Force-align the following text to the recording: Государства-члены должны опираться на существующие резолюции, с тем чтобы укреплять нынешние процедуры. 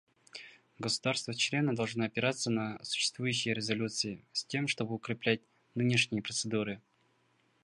Государства-члены 0.79 1.75
должны 1.75 2.03
опираться 2.05 2.49
на 2.49 2.83
существующие 2.83 3.53
резолюции, 3.53 4.25
с 4.33 4.43
тем 4.43 4.67
чтобы 4.67 4.95
укреплять 4.95 5.41
нынешние 5.75 6.23
процедуры. 6.23 6.81